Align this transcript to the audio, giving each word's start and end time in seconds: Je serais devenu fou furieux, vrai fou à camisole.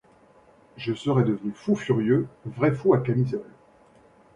Je 0.77 0.95
serais 0.95 1.23
devenu 1.23 1.51
fou 1.53 1.75
furieux, 1.75 2.27
vrai 2.45 2.71
fou 2.71 2.95
à 2.95 3.01
camisole. 3.01 3.45